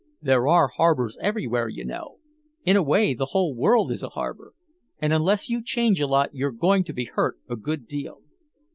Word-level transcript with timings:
There 0.19 0.47
are 0.47 0.67
harbors 0.77 1.15
everywhere, 1.21 1.67
you 1.67 1.85
know 1.85 2.17
in 2.65 2.75
a 2.75 2.81
way 2.81 3.13
the 3.13 3.27
whole 3.37 3.53
world 3.53 3.91
is 3.91 4.01
a 4.01 4.09
harbor 4.09 4.53
and 4.99 5.13
unless 5.13 5.47
you 5.47 5.61
change 5.63 6.01
a 6.01 6.07
lot 6.07 6.33
you're 6.33 6.49
going 6.51 6.83
to 6.85 6.93
be 6.93 7.05
hurt 7.05 7.37
a 7.47 7.55
good 7.55 7.85
deal." 7.87 8.21